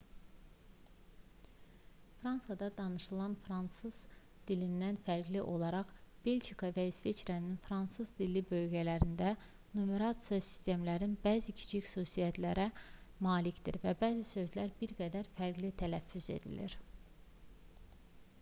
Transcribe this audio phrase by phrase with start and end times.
[2.21, 3.97] fransada danışılan fransız
[4.51, 5.91] dilindən fərqli olaraq
[6.27, 9.29] belçika və i̇sveçrənin fransız-dilli bölgələrində
[9.81, 12.65] numerasiya sistemi bəzi kiçik xüsusiyyətlərə
[13.29, 16.77] malikdir və bəzi sözlər bir qədər fərqli tələffüz edilir